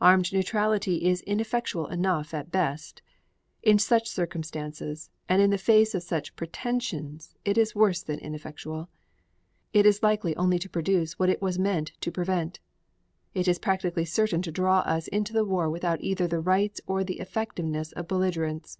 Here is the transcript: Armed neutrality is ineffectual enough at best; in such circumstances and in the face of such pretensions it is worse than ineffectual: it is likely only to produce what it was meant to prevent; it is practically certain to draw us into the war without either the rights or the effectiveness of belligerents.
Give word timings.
Armed 0.00 0.32
neutrality 0.32 1.04
is 1.04 1.20
ineffectual 1.20 1.86
enough 1.86 2.34
at 2.34 2.50
best; 2.50 3.00
in 3.62 3.78
such 3.78 4.08
circumstances 4.08 5.08
and 5.28 5.40
in 5.40 5.50
the 5.50 5.56
face 5.56 5.94
of 5.94 6.02
such 6.02 6.34
pretensions 6.34 7.36
it 7.44 7.56
is 7.56 7.72
worse 7.72 8.02
than 8.02 8.18
ineffectual: 8.18 8.88
it 9.72 9.86
is 9.86 10.02
likely 10.02 10.34
only 10.34 10.58
to 10.58 10.68
produce 10.68 11.16
what 11.16 11.28
it 11.30 11.40
was 11.40 11.60
meant 11.60 11.92
to 12.00 12.10
prevent; 12.10 12.58
it 13.34 13.46
is 13.46 13.60
practically 13.60 14.04
certain 14.04 14.42
to 14.42 14.50
draw 14.50 14.80
us 14.80 15.06
into 15.06 15.32
the 15.32 15.44
war 15.44 15.70
without 15.70 16.00
either 16.00 16.26
the 16.26 16.40
rights 16.40 16.80
or 16.88 17.04
the 17.04 17.20
effectiveness 17.20 17.92
of 17.92 18.08
belligerents. 18.08 18.78